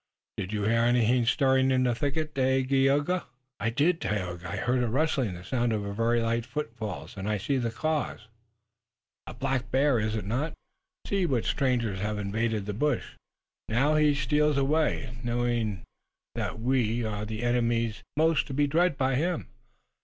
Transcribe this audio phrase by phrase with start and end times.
[0.37, 3.25] Did you hear anything stirring in the thicket, Dagaeoga?"
[3.59, 4.49] "I did, Tayoga.
[4.49, 8.27] I heard a rustling, the sound of very light footfalls, and I see the cause."
[9.27, 10.53] "A black bear, is it not,
[11.05, 13.11] seeing what strangers have invaded the bush!
[13.69, 15.83] Now, he steals away, knowing
[16.33, 19.49] that we are the enemies most to be dreaded by him.